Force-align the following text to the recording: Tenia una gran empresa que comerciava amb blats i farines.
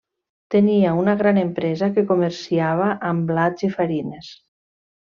Tenia 0.53 0.93
una 1.01 1.15
gran 1.19 1.39
empresa 1.41 1.91
que 1.99 2.05
comerciava 2.13 2.91
amb 3.13 3.31
blats 3.33 3.71
i 3.71 3.73
farines. 3.79 4.35